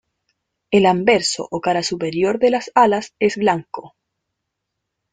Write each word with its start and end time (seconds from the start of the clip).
El 0.71 0.87
anverso 0.87 1.47
o 1.55 1.61
cara 1.61 1.83
superior 1.83 2.39
de 2.39 2.49
las 2.49 2.71
alas 2.73 3.13
es 3.19 3.37
blanco. 3.37 3.95